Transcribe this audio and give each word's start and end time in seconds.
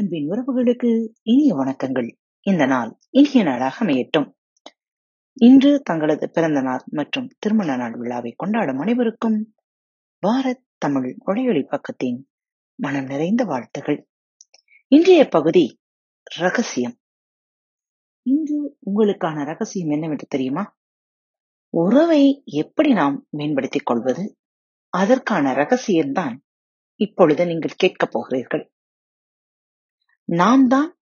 அன்பின் 0.00 0.30
உறவுகளுக்கு 0.30 1.08
இனிய 1.22 1.54
வணக்கங்கள். 1.54 2.16
இந்த 2.40 2.66
நாள் 2.66 2.98
இனிய 3.10 3.42
நாளாக 3.42 3.84
அமையட்டும். 3.84 4.32
இன்று 5.32 5.80
தங்களது 5.82 6.30
பிறந்த 6.30 6.60
நாள் 6.60 6.80
மற்றும் 6.86 7.28
திருமண 7.38 7.76
நாள் 7.76 7.96
விழாவை 7.96 8.34
கொண்டாடும் 8.36 8.78
அனைவருக்கும் 8.78 9.54
பாரத் 10.26 10.64
தமிழ் 10.78 11.16
மொழியொலி 11.26 11.66
பக்கத்தின் 11.66 12.22
மனம் 12.74 13.04
நிறைந்த 13.04 13.44
வாழ்த்துகள். 13.44 14.08
இன்றைய 14.86 15.28
பகுதி 15.28 15.80
ரகசியம். 16.22 16.98
இன்று 18.22 18.76
உங்களுக்கான 18.86 19.44
ரகசியம் 19.44 19.90
என்னவென்று 19.90 20.26
தெரியுமா? 20.26 20.78
உறவை 21.68 22.42
எப்படி 22.44 22.92
நாம் 22.92 23.26
மேம்படுத்திக் 23.30 23.86
கொள்வது? 23.86 24.38
அதற்கான 24.88 25.52
ரகசியம்தான் 25.52 26.36
இப்பொழுது 26.94 27.46
நீங்கள் 27.46 27.74
கேட்கப் 27.76 28.10
போகிறீர்கள். 28.12 28.70
நாம் 30.32 30.66
தான் 30.66 30.96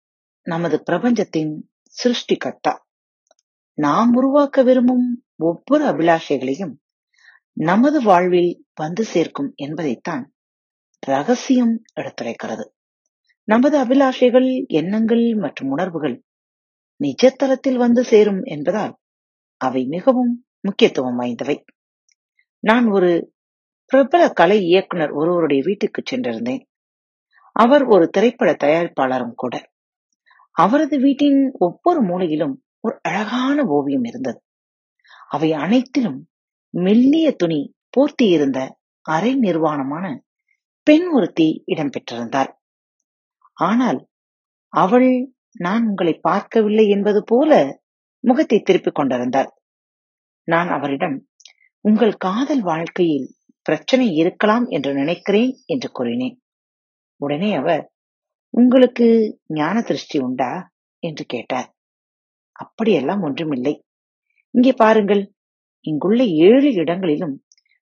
நமது 0.43 0.83
பிரபஞ்சத்தின் 0.83 1.71
சிருஷ்டிகர்த்தா. 2.05 2.77
நாம் 3.75 4.15
உருவாக்க 4.15 4.63
விரும்பும் 4.63 5.25
ஒவ்வொரு 5.37 5.85
அபிலாஷைகளையும் 5.85 6.75
நமது 7.53 8.03
வாழ்வில் 8.03 8.67
வந்து 8.75 9.05
சேர்க்கும் 9.05 9.53
என்பதைத்தான் 9.55 10.35
ரகசியம் 11.01 11.83
எடுத்துரைக்கிறது. 11.95 12.65
நமது 13.45 13.85
அபிலாஷைகள் 13.85 14.67
எண்ணங்கள் 14.67 15.35
மற்றும் 15.35 15.69
உணர்வுகள் 15.69 16.23
நிஜத்தலத்தில் 17.05 17.77
வந்து 17.77 18.05
சேரும் 18.05 18.43
என்பதால் 18.43 18.97
அவை 19.57 19.85
மிகவும் 19.85 20.47
முக்கியத்துவம் 20.61 21.21
வாய்ந்தவை. 21.21 21.65
நான் 22.61 22.87
ஒரு 22.87 23.33
பிரபல 23.87 24.29
கலை 24.31 24.65
இயக்குனர் 24.65 25.11
ஒருவருடைய 25.11 25.63
வீட்டுக்கு 25.67 26.03
சென்றிருந்தேன். 26.11 26.65
அவர் 27.57 27.85
ஒரு 27.85 28.05
திரைப்பட 28.09 28.51
தயாரிப்பாளரும் 28.65 29.37
கூட. 29.37 29.55
அவரது 30.57 30.97
வீட்டின் 30.99 31.41
ஒவ்வொரு 31.59 32.01
மூலையிலும் 32.03 32.55
ஒரு 32.81 32.95
அழகான 33.03 33.65
ஓவியம் 33.69 34.05
இருந்தது. 34.05 34.39
அவை 35.29 35.49
அனைத்திலும் 35.53 36.19
மெல்லிய 36.75 37.29
துணி 37.33 37.61
போர்த்தியிருந்த 37.97 38.61
அரை 39.07 39.33
நிர்வாணமான 39.37 40.05
பெண் 40.87 41.07
ஒருத்தி 41.13 41.49
இடம்பெற்றிருந்தாள் 41.67 42.51
ஆனால் 43.59 44.01
அவள் 44.73 45.09
நான் 45.57 45.85
உங்களை 45.87 46.15
பார்க்கவில்லை 46.23 46.87
என்பது 46.89 47.21
போல 47.25 47.53
முகத்தை 48.25 48.59
திருப்பிக் 48.61 48.95
கொண்டிருந்தாள். 48.95 49.51
நான் 50.49 50.69
அவரிடம் 50.69 51.17
உங்கள் 51.85 52.15
காதல் 52.17 52.63
வாழ்க்கையில் 52.63 53.29
பிரச்சனை 53.67 54.07
இருக்கலாம் 54.15 54.67
என்று 54.69 54.91
நினைக்கிறேன் 54.95 55.53
என்று 55.67 55.89
கூறினேன். 55.93 56.37
உடனே 57.17 57.55
அவர் 57.55 57.93
உங்களுக்கு 58.51 59.07
ஞான 59.47 59.83
திருஷ்டி 59.83 60.19
உண்டா? 60.19 60.51
என்று 61.03 61.25
கேட்டார். 61.25 61.69
அப்படியெல்லாம் 62.53 63.23
ஒன்றுமில்லை. 63.23 63.75
இங்கே 64.51 64.73
பாருங்கள். 64.73 65.23
இங்குள்ள 65.81 66.25
ஏழு 66.25 66.73
இடங்களிலும் 66.73 67.35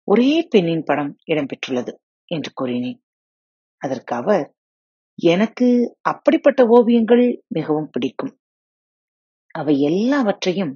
ஒரே 0.09 0.47
பெண்ணின் 0.51 0.85
படம் 0.85 1.17
இடம்பெற்றுள்ளது 1.27 1.93
என்று 2.25 2.53
கூறினேன். 2.53 3.01
அதற்கு 3.83 4.17
அவர் 4.17 4.45
எனக்கு 5.19 5.97
அப்படிப்பட்ட 6.01 6.65
ஓவியங்கள் 6.67 7.45
மிகவும் 7.49 7.91
பிடிக்கும். 7.91 8.35
அவை 9.55 9.81
எல்லாவற்றையும் 9.81 10.75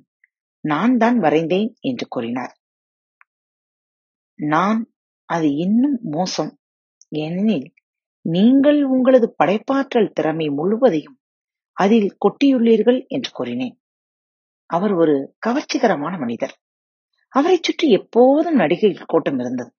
நான் 0.64 0.96
தான் 0.96 1.18
வரைந்தேன் 1.18 1.70
என்று 1.80 2.08
கூறினார். 2.08 2.54
நான் 4.38 4.80
அது 5.28 5.48
இன்னும் 5.56 5.98
மோசம். 6.02 6.52
ஏனெனில் 7.16 7.68
நீங்கள் 8.24 8.84
உங்களது 8.84 9.34
படைப்பாற்றல் 9.38 10.12
திறமை 10.12 10.48
முழுவதையும் 10.48 11.18
அதில் 11.72 12.16
கொட்டியுள்ளீர்கள் 12.24 13.06
என்று 13.06 13.30
கூறினேன். 13.32 13.76
அவர் 14.66 14.92
ஒரு 14.92 15.34
கவர்ச்சிகரமான 15.46 16.18
மனிதர். 16.18 16.54
அவரை 17.28 17.58
சுற்றி 17.62 17.88
எப்போதும் 17.90 18.54
நடிகைகள் 18.54 19.06
கூட்டம் 19.06 19.38
இருந்தது. 19.38 19.72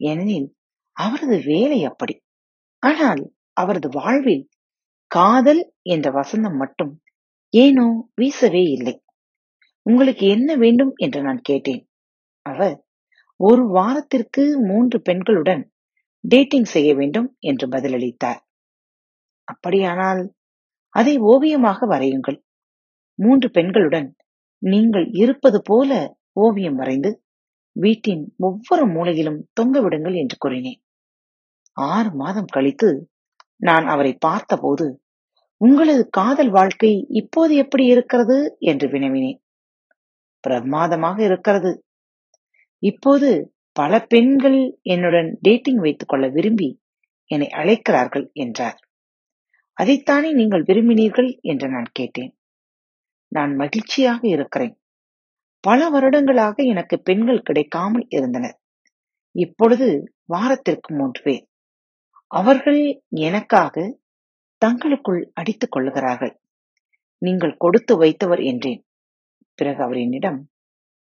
ஏனெனில் 0.00 0.48
அவரது 0.92 1.42
வேலை 1.44 1.84
அப்படி. 1.84 2.14
ஆனால் 2.78 3.22
அவரது 3.52 3.88
வாழ்வில் 3.88 4.48
காதல் 5.06 5.62
என்ற 5.82 6.10
வசந்தம் 6.10 6.56
மட்டும் 6.56 6.92
ஏனோ 7.54 7.86
வீசவே 8.20 8.62
இல்லை. 8.68 8.94
உங்களுக்கு 9.82 10.26
என்ன 10.26 10.56
வேண்டும்? 10.56 10.92
என்று 10.96 11.22
நான் 11.22 11.40
கேட்டேன். 11.40 11.82
அவர் 12.46 12.76
ஒரு 13.36 13.66
வாரத்திற்கு 13.68 14.42
மூன்று 14.60 15.02
பெண்களுடன் 15.04 15.71
டேட்டிங் 16.24 16.64
செய்ய 16.64 16.94
வேண்டும் 16.94 17.36
என்று 17.40 17.66
பதிலளித்தார். 17.68 18.40
அப்படியானால் 19.44 20.22
அதை 20.94 21.18
ஓவியமாக 21.18 21.86
வரையுங்கள். 21.86 22.38
மூன்று 23.18 23.48
பெண்களுடன் 23.48 24.08
நீங்கள் 24.62 25.06
இருப்பது 25.12 25.62
போல 25.62 26.18
ஓவியம் 26.32 26.74
வரைந்து 26.74 27.10
வீட்டின் 27.76 28.34
ஒவ்வொரு 28.36 28.84
மூலையிலும் 28.86 29.40
தொங்க 29.52 29.80
விடுங்கள் 29.80 30.14
என்று 30.14 30.36
கூறினேன். 30.38 30.80
ஆறு 31.76 32.10
மாதம் 32.14 32.50
கழித்து 32.52 33.08
நான் 33.56 33.86
அவரை 33.86 34.12
பார்த்தபோது 34.14 34.86
உங்களது 35.60 36.08
காதல் 36.08 36.50
வாழ்க்கை 36.50 37.06
இப்போது 37.08 37.54
எப்படி 37.54 37.84
இருக்கிறது? 37.84 38.56
என்று 38.58 38.88
வினவினேன். 38.88 39.40
பிரமாதமாக 40.44 41.24
இருக்கிறது. 41.24 41.84
இப்போது 42.82 43.28
பல 43.76 44.00
பெண்கள் 44.00 44.78
என்னுடன் 44.82 45.38
டேட்டிங் 45.40 45.76
வைத்துக் 45.76 46.08
கொள்ள 46.08 46.28
விரும்பி 46.28 46.68
என்னை 47.30 47.48
அழைக்கிறார்கள் 47.48 48.30
என்றார். 48.32 48.78
அதைத்தானே 49.78 50.30
நீங்கள் 50.32 50.62
விரும்பினீர்கள் 50.62 51.38
என்று 51.40 51.68
நான் 51.68 51.88
கேட்டேன். 51.92 52.32
நான் 53.28 53.56
மகிழ்ச்சியாக 53.56 54.28
இருக்கிறேன். 54.28 54.74
பல 55.60 55.88
வருடங்களாக 55.88 56.54
எனக்கு 56.62 57.00
பெண்கள் 57.00 57.42
கிடைக்காமல் 57.42 58.06
இருந்தனர். 58.08 58.56
இப்பொழுது 59.34 59.86
வாரத்திற்கு 60.24 60.94
மூன்று 60.94 61.20
பேர். 61.22 61.44
அவர்கள் 62.26 62.80
எனக்காக 63.08 63.98
தங்களுக்குள் 64.58 65.30
அடித்துக் 65.34 65.72
கொள்ளுகிறார்கள். 65.72 66.34
நீங்கள் 67.18 67.56
கொடுத்து 67.56 68.02
வைத்தவர் 68.02 68.42
என்றேன். 68.44 68.82
பிறகு 69.54 69.82
அவர் 69.82 69.96
என்னிடம் 69.96 70.40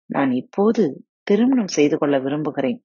நான் 0.09 0.31
இப்போது 0.31 0.83
திருமணம் 1.31 1.73
செய்து 1.77 1.95
கொள்ள 1.97 2.15
விரும்புகிறேன். 2.19 2.79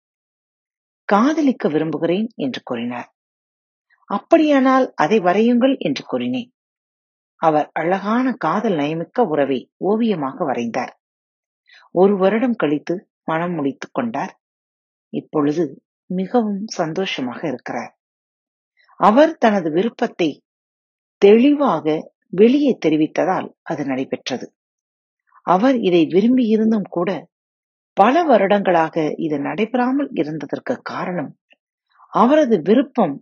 காதலிக்க 1.09 1.69
விரும்புகிறேன் 1.69 2.29
என்று 2.37 2.61
கூறினார். 2.63 3.09
அப்படியானால் 4.11 4.87
அதை 4.95 5.19
வரையுங்கள் 5.21 5.75
என்று 5.79 6.03
கூறினேன். 6.05 6.51
அவர் 7.41 7.69
அழகான 7.73 8.27
காதல் 8.37 8.77
நயமிக்க 8.77 9.21
உறவை 9.27 9.59
ஓவியமாக 9.85 10.45
வரைந்தார். 10.45 10.93
ஒரு 11.91 12.15
வருடம் 12.17 12.57
கழித்து 12.57 12.95
மனம் 13.25 13.55
முடித்துக் 13.55 13.95
கொண்டார். 13.95 14.33
இப்பொழுது 15.13 15.65
மிகவும் 16.11 16.63
சந்தோஷமாக 16.67 17.41
இருக்கிறார். 17.49 17.93
அவர் 19.01 19.33
தனது 19.39 19.69
விருப்பத்தை 19.71 20.29
தெளிவாக 21.23 21.97
வெளியே 22.33 22.73
தெரிவித்ததால் 22.87 23.49
அது 23.63 23.83
நடைபெற்றது. 23.85 24.47
அவர் 25.47 25.77
இதை 25.81 26.03
விரும்பியிருந்தும் 26.07 26.89
கூட 26.89 27.11
பல 27.97 28.23
வருடங்களாக 28.25 29.15
இது 29.17 29.39
நடைபெறாமல் 29.39 30.11
இருந்ததற்கு 30.13 30.75
காரணம் 30.83 31.31
அவரது 32.13 32.57
விருப்பம் 32.63 33.15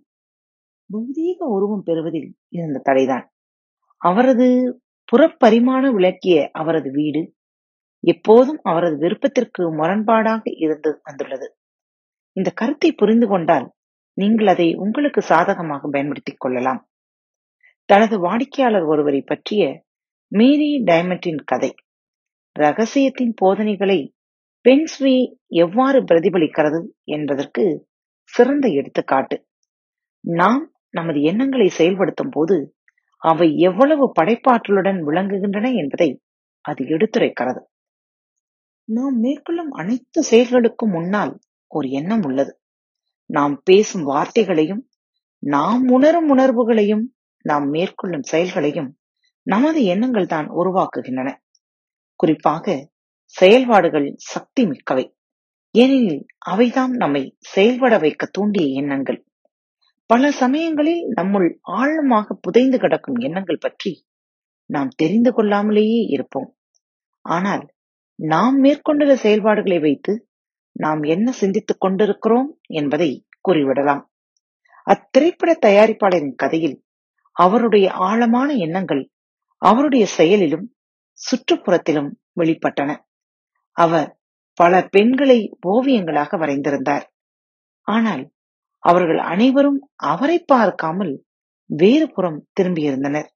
பௌதீக 0.90 1.38
உருவம் 1.56 1.82
பெறுவதில் 1.82 2.30
இருந்த 2.48 2.82
தடைதான். 2.84 3.24
அவரது 4.02 4.46
புறப்பரிமாண 5.12 5.84
விளக்கிய 5.92 6.36
அவரது 6.52 6.90
வீடு 6.90 7.22
எப்போதும் 8.04 8.60
அவரது 8.62 8.96
விருப்பத்திற்கு 8.96 9.62
முரண்பாடாக 9.74 10.42
இருந்து 10.56 11.00
வந்துள்ளது. 11.02 11.46
இந்த 12.36 12.50
கருத்தை 12.50 12.92
புரிந்து 12.92 13.26
கொண்டால் 13.28 13.66
நீங்கள் 14.18 14.46
அதை 14.46 14.74
உங்களுக்கு 14.74 15.20
சாதகமாக 15.22 15.88
பயன்படுத்திக் 15.88 16.40
கொள்ளலாம். 16.40 16.80
தனது 17.88 18.18
வாடிக்கையாளர் 18.20 18.82
ஒருவரை 18.82 19.22
பற்றிய 19.22 19.62
மேரி 20.32 20.82
டைமண்டின் 20.84 21.40
கதை 21.44 21.72
ரகசியத்தின் 22.56 23.34
போதனைகளை 23.36 23.98
பென்ஸ்வி 24.64 25.14
எவ்வாறு 25.54 25.98
பிரதிபலிக்கிறது 26.00 26.80
என்பதற்கு 27.04 27.64
சிறந்த 28.32 28.68
எடுத்துக்காட்டு. 28.68 29.36
நாம் 30.24 30.62
நமது 30.90 31.20
எண்ணங்களை 31.22 31.68
செயல்படுத்தும் 31.68 32.30
போது 32.30 32.56
அவை 33.22 33.56
எவ்வளவு 33.58 34.12
படைப்பாற்றலுடன் 34.20 34.98
விளங்குகின்றன 35.08 35.66
என்பதை 35.74 36.08
அது 36.64 36.84
எடுத்துரைக்கிறது. 36.84 37.60
நாம் 38.88 39.16
மேற்கொள்ளும் 39.18 39.70
அனைத்து 39.70 40.20
செயல்களுக்கும் 40.30 40.92
முன்னால் 40.92 41.32
ஒரு 41.70 41.88
எண்ணம் 41.90 42.22
உள்ளது. 42.22 42.52
நாம் 43.30 43.54
பேசும் 43.64 44.04
வார்த்தைகளையும் 44.04 44.82
நாம் 45.42 45.84
உணரும் 45.88 46.28
உணர்வுகளையும் 46.28 47.04
நாம் 47.44 47.66
மேற்கொள்ளும் 47.68 48.22
செயல்களையும் 48.22 48.90
நமது 49.46 49.84
எண்ணங்கள் 49.84 50.26
தான் 50.26 50.46
உருவாக்குகின்றன. 50.50 51.30
குறிப்பாக 52.20 52.66
செயல்பாடுகள் 53.36 54.14
சக்தி 54.16 54.64
மிக்கவை 54.64 55.12
ஏனெனில் 55.70 56.26
அவைதான் 56.50 56.88
நம்மை 56.88 57.36
செயல்பட 57.38 57.98
வைக்க 57.98 58.26
தூண்டிய 58.26 58.80
எண்ணங்கள். 58.80 59.26
பல 60.06 60.30
சமயங்களில் 60.30 61.04
நம்முள் 61.16 61.56
ஆழமாக 61.62 62.34
புதைந்து 62.34 62.78
கிடக்கும் 62.78 63.18
எண்ணங்கள் 63.18 63.58
பற்றி 63.60 64.06
நாம் 64.66 64.88
தெரிந்து 64.88 65.30
கொள்ளாமலேயே 65.30 66.00
இருப்போம். 66.08 66.56
ஆனால் 67.20 67.64
நாம் 68.18 68.56
மேற்கொண்டுள்ள 68.58 69.16
செயல்பாடுகளை 69.16 69.78
வைத்து 69.78 70.28
நாம் 70.72 71.02
என்ன 71.02 71.32
சிந்தித்துக் 71.32 71.80
கொண்டிருக்கிறோம் 71.80 72.60
என்பதை 72.66 73.26
கூறிவிடலாம். 73.48 74.02
அத்திரைப்பட 74.86 75.50
தயாரிப்பாளரின் 75.66 76.34
கதையில் 76.34 76.84
அவருடைய 77.36 77.90
ஆழமான 77.90 78.52
எண்ணங்கள் 78.52 79.10
அவருடைய 79.62 80.06
செயலிலும் 80.06 80.66
சுற்றுப்புறத்திலும் 81.18 82.10
வெளிப்பட்டன. 82.40 82.90
அவர் 83.76 84.08
பல 84.58 84.88
பெண்களை 84.88 85.38
ஓவியங்களாக 85.66 86.36
வரைந்திருந்தார். 86.38 87.04
ஆனால் 87.88 88.24
அவர்கள் 88.78 89.18
அனைவரும் 89.18 89.80
அவரை 89.94 90.38
பார்க்காமல் 90.38 91.24
வேறு 91.70 92.06
புறம் 92.10 92.46
திரும்பியிருந்தனர். 92.56 93.28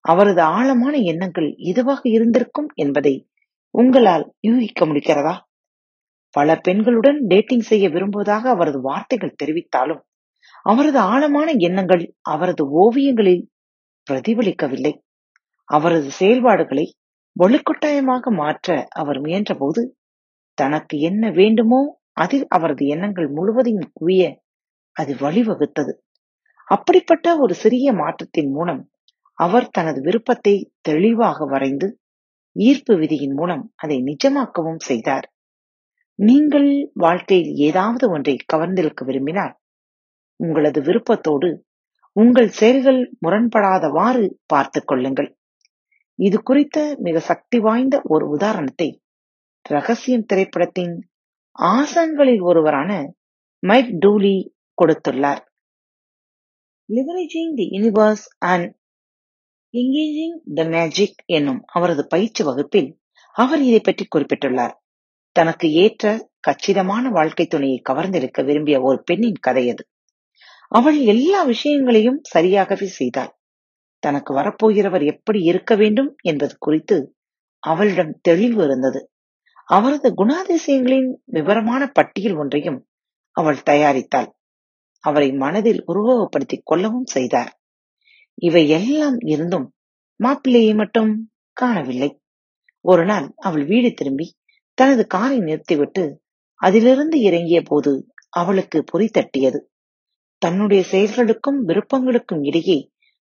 அவரது 0.00 0.42
ஆழமான 0.42 0.94
எண்ணங்கள் 0.96 1.48
எதுவாக 1.56 2.00
இருந்திருக்கும் 2.08 2.68
என்பதை 2.74 3.14
உங்களால் 3.74 4.24
யூகிக்க 4.40 4.86
முடிகிறதா? 4.86 5.34
பல 6.34 6.54
பெண்களுடன் 6.68 7.18
டேட்டிங் 7.26 7.60
செய்ய 7.60 7.88
விரும்புவதாக 7.88 8.50
அவரது 8.50 8.80
வார்த்தைகள் 8.80 9.38
தெரிவித்தாலும் 9.42 10.02
அவரது 10.62 10.98
ஆழமான 10.98 11.48
எண்ணங்கள் 11.58 12.02
அவரது 12.20 12.64
ஓவியங்களில் 12.82 13.44
பிரதிபலிக்கவில்லை. 14.06 14.92
அவரது 15.68 16.10
செயல்பாடுகளை 16.10 16.86
வலுக்கட்டாயமாக 17.38 18.30
மாற்ற 18.30 18.88
அவர் 18.90 19.18
முயன்றபோது 19.20 19.82
தனக்கு 20.54 21.00
என்ன 21.00 21.30
வேண்டுமோ 21.30 21.80
அதில் 22.12 22.46
அவரது 22.48 22.84
எண்ணங்கள் 22.86 23.28
முழுவதையும் 23.28 23.90
குவிய 23.94 24.22
அது 24.92 25.14
வழிவகுத்தது. 25.14 25.92
அப்படிப்பட்ட 26.68 27.26
ஒரு 27.38 27.54
சிறிய 27.54 27.92
மாற்றத்தின் 27.92 28.50
மூலம் 28.52 28.80
அவர் 29.38 29.70
தனது 29.70 30.00
விருப்பத்தை 30.00 30.54
தெளிவாக 30.80 31.46
வரைந்து 31.46 31.88
ஈர்ப்பு 32.56 32.94
விதியின் 32.96 33.34
மூலம் 33.34 33.72
அதை 33.76 33.98
நிஜமாக்கவும் 34.02 34.80
செய்தார். 34.80 35.26
நீங்கள் 36.18 36.68
வாழ்க்கையில் 36.94 37.52
ஏதாவது 37.68 38.04
ஒன்றை 38.10 38.36
கவர்ந்திருக்க 38.52 39.04
விரும்பினால் 39.04 39.54
உங்களது 40.40 40.80
விருப்பத்தோடு 40.82 41.50
உங்கள் 42.16 42.50
செயல்கள் 42.50 43.00
முரண்படாதவாறு 43.26 44.24
பார்த்துக் 44.46 44.86
கொள்ளுங்கள். 44.86 45.30
இது 46.18 46.42
குறித்த 46.42 46.96
மிக 46.98 47.20
சக்தி 47.20 47.58
வாய்ந்த 47.58 48.00
ஒரு 48.04 48.28
உதாரணத்தை 48.28 49.02
ரகசியம் 49.62 50.24
திரைப்படத்தின் 50.24 51.08
ஆசான்களில் 51.58 52.42
ஒருவரான 52.42 53.14
மைக் 53.58 53.98
டூலி 54.06 54.50
கொடுத்துள்ளார். 54.82 55.40
Leveraging 56.88 57.54
the 57.54 57.66
universe 57.72 58.24
and 58.38 58.76
engaging 59.74 60.36
the 60.54 60.64
magic 60.64 61.22
என்னும் 61.26 61.64
அவரது 61.66 62.06
பயிற்சி 62.06 62.44
வகுப்பில் 62.44 63.00
அவர் 63.30 63.62
இதை 63.62 63.80
பற்றி 63.80 64.06
குறிப்பிட்டுள்ளார். 64.06 64.74
தனக்கு 65.32 65.72
ஏற்ற 65.72 66.30
கச்சிதமான 66.40 67.10
வாழ்க்கை 67.10 67.46
துணையை 67.46 67.82
கவர்ந்தெடுக்க 67.90 68.44
விரும்பிய 68.44 68.80
ஒரு 68.80 69.02
பெண்ணின் 69.02 69.40
கதை 69.40 69.70
அது. 69.70 69.88
அவள் 70.68 70.98
எல்லா 71.00 71.42
விஷயங்களையும் 71.42 72.20
சரியாகவே 72.34 72.84
செய்தாள். 72.84 73.37
தனக்கு 73.98 74.34
வரப்போகிறவர் 74.34 75.04
எப்படி 75.04 75.42
இருக்க 75.42 75.74
வேண்டும் 75.74 76.10
என்பது 76.22 76.54
குறித்து 76.58 76.96
அவளிடம் 77.62 78.12
தெளிவு 78.22 78.64
இருந்தது. 78.64 79.00
அவரது 79.68 80.08
குணாதிசயங்களின் 80.14 81.08
விவரமான 81.24 81.86
பட்டியல் 81.86 82.36
ஒன்றையும் 82.36 82.78
அவள் 83.36 83.62
தயாரித்தாள். 83.66 84.28
அவரை 85.04 85.32
மனதில் 85.32 85.84
உருவகப்படுத்திக் 85.86 86.64
கொள்ளவும் 86.64 87.06
செய்தார். 87.06 87.50
இவை 88.34 88.68
எல்லாம் 88.68 89.18
இருந்தும் 89.24 89.66
மாப்பிள்ளையை 90.20 90.74
மட்டும் 90.74 91.12
காணவில்லை. 91.52 92.10
ஒரு 92.84 93.04
நாள் 93.04 93.32
அவள் 93.36 93.64
வீடு 93.64 93.92
திரும்பி 93.92 94.26
தனது 94.78 95.06
காரை 95.06 95.38
நிறுத்திவிட்டு 95.38 96.04
அதிலிருந்து 96.60 97.20
இறங்கிய 97.20 97.62
போது 97.62 97.92
அவளுக்கு 98.30 98.84
பொறி 98.84 99.06
தட்டியது. 99.08 99.60
தன்னுடைய 100.42 100.84
செயல்களுக்கும் 100.90 101.58
விருப்பங்களுக்கும் 101.66 102.42
இடையே 102.42 102.78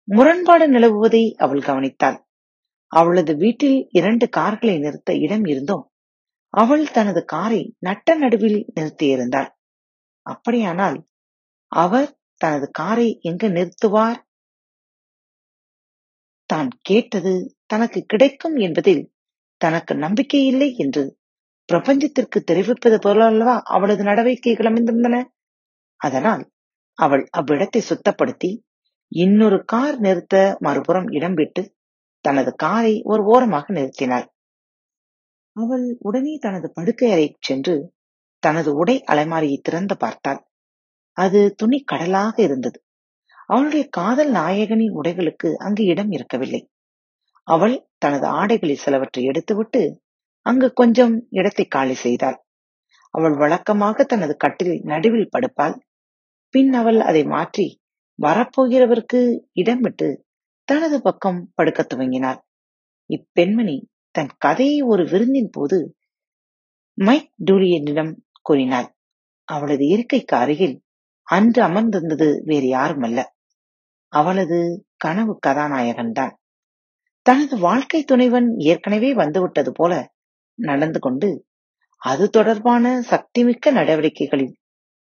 முரண்பாடு 0.09 0.67
நிலவுவதை 0.69 1.35
அவள் 1.37 1.61
கவனித்தாள். 1.61 2.19
அவளது 2.93 3.33
வீட்டில் 3.37 3.79
இரண்டு 3.91 4.29
கார்களை 4.29 4.79
நிறுத்த 4.79 5.15
இடம் 5.15 5.45
இருந்தும். 5.45 5.85
அவள் 6.55 6.85
தனது 6.91 7.25
காரை 7.25 7.63
நட்ட 7.79 8.15
நடுவில் 8.15 8.61
நிறுத்தியிருந்தாள். 8.75 9.51
அப்படியானால் 10.27 10.99
அவர் 11.73 12.09
தனது 12.41 12.71
காரை 12.71 13.09
எங்கு 13.21 13.49
நிறுத்துவார்? 13.49 14.19
தான் 16.51 16.71
கேட்டது 16.81 17.33
தனக்கு 17.67 18.01
கிடைக்கும் 18.07 18.57
என்பதில் 18.57 19.05
தனக்கு 19.61 19.95
நம்பிக்கை 19.95 20.41
இல்லை 20.47 20.77
என்று 20.77 21.03
பிரபஞ்சத்திற்கு 21.69 22.39
தெரிவிப்பது 22.41 22.97
போலல்லவா 22.97 23.55
அவளது 23.67 24.03
நடவடிக்கைகள் 24.05 24.69
அமைந்திருந்தன? 24.71 25.17
அதனால் 26.01 26.45
அவள் 26.99 27.25
அவ்விடத்தை 27.31 27.81
சுத்தப்படுத்தி 27.89 28.51
இன்னொரு 29.13 29.59
கார் 29.65 29.99
நிறுத்த 29.99 30.37
மறுபுறம் 30.61 31.09
இடம் 31.09 31.35
விட்டு 31.35 31.63
தனது 32.25 32.51
காரை 32.55 32.95
ஒரு 33.03 33.23
ஓரமாக 33.25 33.67
நிறுத்தினாள். 33.73 34.27
அவள் 35.57 35.85
உடனே 35.99 36.35
தனது 36.37 36.69
படுக்கை 36.73 37.09
அறைக்கு 37.11 37.39
சென்று 37.41 37.75
தனது 38.43 38.71
உடை 38.75 38.97
அலைமாரியை 39.07 39.59
திறந்து 39.61 39.95
பார்த்தாள். 39.97 40.41
அது 41.17 41.41
துணி 41.55 41.79
கடலாக 41.83 42.35
இருந்தது. 42.43 42.79
அவளுடைய 43.49 43.85
காதல் 43.89 44.31
நாயகனின் 44.31 44.97
உடைகளுக்கு 44.97 45.49
அங்கு 45.57 45.85
இடம் 45.85 46.11
இருக்கவில்லை. 46.11 46.63
அவள் 47.49 47.77
தனது 47.99 48.27
ஆடைகளில் 48.33 48.83
சிலவற்றை 48.85 49.23
எடுத்துவிட்டு 49.25 49.83
அங்கு 50.47 50.69
கொஞ்சம் 50.73 51.15
இடத்தை 51.31 51.65
காலி 51.67 51.97
செய்தாள். 51.97 52.39
அவள் 53.15 53.37
வழக்கமாக 53.37 54.05
தனது 54.05 54.35
கட்டிலில் 54.37 54.85
நடுவில் 54.85 55.33
படுப்பாள். 55.33 55.77
பின் 56.55 56.73
அவள் 56.73 57.01
அதை 57.01 57.23
மாற்றி 57.27 57.67
வரப்போகிறவருக்கு 58.23 59.21
இடம் 59.53 59.81
விட்டு 59.81 60.09
தனது 60.69 61.03
பக்கம் 61.03 61.53
படுக்கத் 61.55 61.93
துவங்கினாள். 61.95 62.41
இப்பெண்மணி 63.11 63.77
தன் 64.11 64.33
கதையை 64.39 64.81
ஒரு 64.81 65.05
விருந்தின் 65.05 65.51
போது 65.51 65.79
மைக் 66.99 67.33
டூலியனிடம் 67.45 68.13
கூறினாள். 68.43 68.89
அவளது 69.49 69.87
இருக்கைக்கு 69.87 70.37
அருகில் 70.37 70.77
அன்று 71.29 71.63
அமர்ந்திருந்தது 71.63 72.29
வேறு 72.45 72.67
யாருமல்ல. 72.67 73.21
அவளது 74.13 74.59
கனவு 74.97 75.39
கதாநாயகன்தான் 75.47 76.35
தனது 77.27 77.59
வாழ்க்கை 77.59 78.05
துணைவன் 78.05 78.49
ஏற்கனவே 78.57 79.15
வந்துவிட்டது 79.15 79.73
போல 79.73 79.93
நடந்து 80.59 80.99
கொண்டு 80.99 81.47
அது 82.03 82.31
தொடர்பான 82.31 83.01
சக்திமிக்க 83.11 83.73
நடவடிக்கைகளில் 83.73 84.55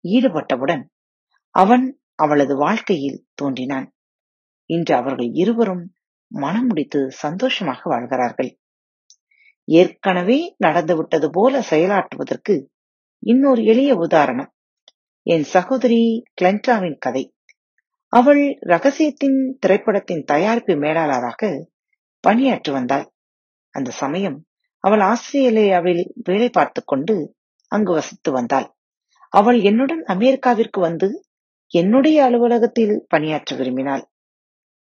ஈடுபட்டவுடன் 0.04 0.84
அவன் 1.56 1.86
அவளது 2.20 2.54
வாழ்க்கையில் 2.56 3.20
தோன்றினான் 3.34 3.88
இன்று 4.70 4.94
அவர்கள் 4.96 5.30
இருவரும் 5.34 5.84
மனம் 6.32 6.66
முடித்து 6.66 7.00
சந்தோஷமாக 7.16 7.82
வாழ்கிறார்கள். 7.90 8.52
ஏற்கனவே 9.68 10.38
நடந்துவிட்டது 10.58 11.28
போல 11.30 11.62
செயலாற்றுவதற்கு 11.70 12.56
இன்னொரு 13.24 13.62
எளிய 13.64 13.92
உதாரணம். 13.96 14.52
என் 15.28 15.46
சகோதரி 15.46 16.02
கிளென்டாவின் 16.42 16.98
கதை. 16.98 17.24
அவள் 18.14 18.44
ரகசியத்தின் 18.66 19.40
திரைப்படத்தின் 19.60 20.24
தயாரிப்பு 20.24 20.76
மேலாளராக 20.76 21.42
பணியாற்றி 22.24 22.72
வந்தாள். 22.72 23.06
அந்த 23.74 23.90
சமயம் 23.94 24.38
அவள் 24.84 25.02
ஆஸ்திரேலியாவில் 25.02 26.04
வேலை 26.24 26.50
பார்த்து 26.50 26.82
கொண்டு 26.84 27.16
அங்கு 27.72 27.92
வசித்து 27.94 28.30
வந்தாள். 28.32 28.68
அவள் 29.34 29.60
என்னுடன் 29.62 30.04
அமெரிக்காவிற்கு 30.08 30.80
வந்து 30.80 31.08
என்னுடைய 31.74 32.18
அலுவலகத்தில் 32.24 32.94
பணியாற்ற 33.10 33.56
விரும்பினாள் 33.56 34.04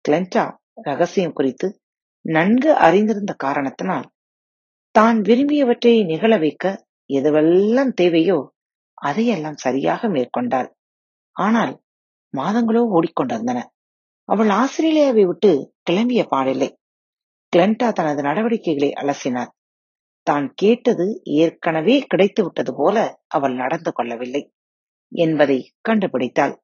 கிளென்டா 0.05 0.43
ரகசியம் 0.81 1.33
குறித்து 1.33 1.67
நன்கு 2.25 2.71
அறிந்திருந்த 2.77 3.33
காரணத்தினால் 3.37 4.07
தான் 4.95 5.17
விரும்பியவற்றை 5.21 5.93
நிகழ 6.05 6.33
வைக்க 6.37 6.65
எதுவெல்லாம் 7.09 7.91
தேவையோ 7.93 8.37
அதையெல்லாம் 8.97 9.57
சரியாக 9.57 10.07
மேற்கொண்டாள். 10.07 10.69
ஆனால் 11.35 11.73
மாதங்களோ 12.33 12.81
ஓடிக்கொண்டிருந்தன. 12.89 13.59
அவள் 14.29 14.49
ஆஸ்திரேலியாவை 14.51 15.23
விட்டு 15.25 15.51
கிளம்பிய 15.83 16.21
பாடில்லை. 16.31 16.69
கிளென்டா 17.53 17.87
தனது 17.91 18.21
நடவடிக்கைகளை 18.21 18.89
அலசினார் 18.93 19.51
தான் 20.27 20.47
கேட்டது 20.53 21.05
ஏற்கனவே 21.41 21.95
கிடைத்து 22.01 22.41
விட்டது 22.43 22.71
போல 22.75 22.95
அவள் 23.27 23.53
நடந்து 23.53 23.91
கொள்ளவில்லை 23.91 24.41
என்பதை 25.11 25.59
கண்டுபிடித்தாள். 25.81 26.55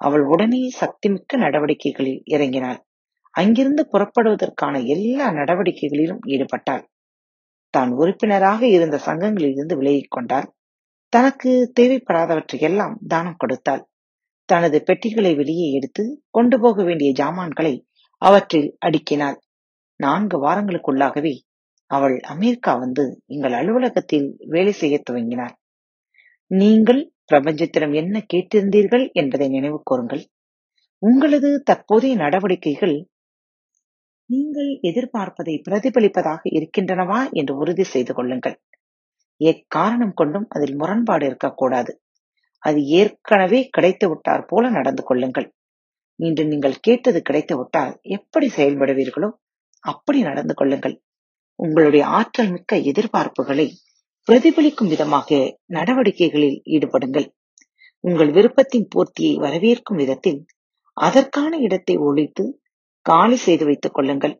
அவள் 0.00 0.22
உடனே 0.22 0.72
சக்திமிக்க 0.80 1.36
நடவடிக்கைகளில் 1.36 2.22
இறங்கினாள். 2.30 2.78
அங்கிருந்து 3.30 3.88
புறப்படுவதற்கான 3.92 4.86
எல்லா 4.86 5.30
நடவடிக்கைகளிலும் 5.30 6.18
ஈடுபட்டாள். 6.26 6.84
தான் 7.70 7.90
உறுப்பினராக 7.90 8.66
இருந்த 8.66 8.98
சங்கங்களில் 8.98 9.52
இருந்து 9.52 9.76
விலகிக் 9.76 10.10
கொண்டாள். 10.10 10.54
தனக்கு 11.08 11.72
தேவைப்படாதவற்றையெல்லாம் 11.80 12.94
தானம் 13.08 13.36
கொடுத்தாள். 13.36 13.88
தனது 14.44 14.82
பெட்டிகளை 14.82 15.34
வெளியே 15.34 15.72
எடுத்து 15.72 16.22
கொண்டு 16.30 16.60
போக 16.60 16.82
வேண்டிய 16.82 17.12
ஜாமான்களை 17.12 17.84
அவற்றில் 18.22 18.76
அடுக்கினாள். 18.86 19.36
நான்கு 19.96 20.46
வாரங்களுக்குள்ளாகவே 20.46 21.34
அவள் 21.90 22.20
அமெரிக்கா 22.20 22.74
வந்து 22.74 23.22
எங்கள் 23.26 23.52
அலுவலகத்தில் 23.52 24.36
வேலை 24.38 24.72
செய்யத் 24.72 25.10
துவங்கினாள். 25.10 25.54
நீங்கள் 26.50 27.12
பிரபஞ்சத்திடம் 27.30 27.94
என்ன 27.94 28.16
கேட்டிருந்தீர்கள் 28.34 29.04
என்பதை 29.12 29.48
நினைவு 29.48 29.78
கூறுங்கள். 29.82 30.22
உங்களது 31.02 31.50
தற்போதைய 31.64 32.14
நடவடிக்கைகள் 32.16 32.96
நீங்கள் 34.30 34.70
எதிர்பார்ப்பதை 34.82 35.54
பிரதிபலிப்பதாக 35.68 36.40
இருக்கின்றனவா 36.50 37.18
என்று 37.30 37.54
உறுதி 37.56 37.84
செய்து 37.84 38.12
கொள்ளுங்கள். 38.14 38.56
எக்காரணம் 39.40 40.14
கொண்டும் 40.14 40.46
அதில் 40.48 40.74
முரண்பாடு 40.74 41.24
இருக்கக்கூடாது. 41.26 41.92
அது 42.62 42.80
ஏற்கனவே 43.00 43.60
கிடைத்து 43.68 44.06
விட்டார் 44.08 44.44
போல 44.44 44.70
நடந்து 44.70 45.02
கொள்ளுங்கள். 45.02 45.48
இன்று 46.20 46.44
நீங்கள் 46.46 46.76
கேட்டது 46.80 47.22
கிடைத்து 47.22 47.54
விட்டால் 47.56 47.92
எப்படி 48.08 48.46
செயல்படுவீர்களோ 48.56 49.28
அப்படி 49.84 50.20
நடந்து 50.20 50.54
கொள்ளுங்கள். 50.54 50.96
உங்களுடைய 51.58 52.04
ஆற்றல் 52.06 52.50
மிக்க 52.50 52.76
எதிர்பார்ப்புகளை 52.90 53.66
பிரதிபலிக்கும் 54.28 54.88
விதமாக 54.88 55.58
நடவடிக்கைகளில் 55.66 56.56
ஈடுபடுங்கள். 56.64 57.26
உங்கள் 58.00 58.30
விருப்பத்தின் 58.30 58.88
பூர்த்தியை 58.94 59.34
வரவேற்கும் 59.38 59.94
விதத்தில் 59.94 60.40
அதற்கான 60.96 61.58
இடத்தை 61.58 61.96
ஒழித்து 61.96 62.44
காலி 63.06 63.36
செய்து 63.36 63.64
வைத்துக் 63.64 63.94
கொள்ளுங்கள். 63.94 64.34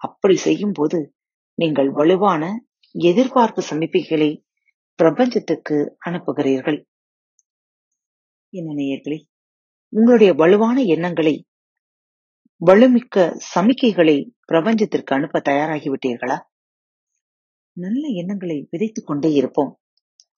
அப்படி 0.00 0.36
செய்யும் 0.36 0.72
போது 0.72 0.98
நீங்கள் 1.54 1.90
வலுவான 1.90 2.42
எதிர்பார்ப்பு 2.94 3.62
சமிப்பிகளை 3.70 4.30
பிரபஞ்சத்துக்கு 4.98 5.98
அனுப்புகிறீர்கள். 6.06 6.78
என்ன 8.52 8.72
நேயர்களே 8.72 9.18
உங்களுடைய 9.92 10.32
வலுவான 10.34 10.78
எண்ணங்களை 10.94 11.34
வலுமிக்க 12.60 13.16
சமிக்கைகளை 13.54 14.18
பிரபஞ்சத்திற்கு 14.52 15.12
அனுப்ப 15.14 15.42
தயாராகிவிட்டீர்களா? 15.44 16.38
நல்ல 17.78 18.08
எண்ணங்களை 18.08 18.68
விதைத்துக் 18.70 19.06
கொண்டே 19.06 19.32
இருப்போம். 19.32 19.80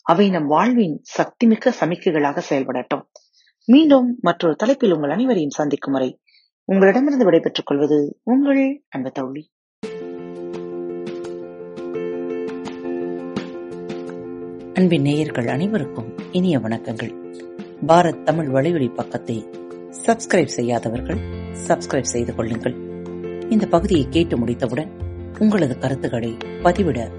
அவை 0.02 0.30
நம் 0.30 0.46
வாழ்வின் 0.46 1.02
சக்திமிக்க 1.18 1.72
சமிக்கைகளாக 1.80 2.40
செயல்படட்டும். 2.50 3.02
மீண்டும் 3.64 4.18
மற்றொரு 4.20 4.56
தலைப்பில் 4.56 4.92
உங்கள் 4.92 5.10
அனைவரையும் 5.10 5.50
சந்திக்கும் 5.50 5.92
வரை 5.92 6.20
உங்களிடமிருந்து 6.64 7.24
விடைபெற்றுக் 7.24 7.66
கொள்வது 7.66 8.20
உங்கள் 8.22 8.84
அன்பு 8.88 9.10
தோழி. 9.10 9.50
அன்பின் 14.74 15.02
நேயர்கள் 15.02 15.46
அனைவருக்கும் 15.46 16.14
இனிய 16.32 16.58
வணக்கங்கள். 16.58 17.34
பாரத் 17.86 18.22
தமிழ் 18.22 18.46
வலையொலி 18.46 18.94
பக்கத்தை 18.94 19.46
சப்ஸ்கிரைப் 20.06 20.54
செய்யாதவர்கள் 20.56 21.18
சப்ஸ்கிரைப் 21.66 22.12
செய்து 22.14 22.34
கொள்ளுங்கள். 22.34 22.74
இந்த 23.50 23.66
பகுதியை 23.66 24.06
கேட்டு 24.10 24.38
முடித்தவுடன் 24.38 24.90
உங்களது 25.38 25.78
கருத்துக்களை 25.78 26.36
பதிவிட 26.62 27.17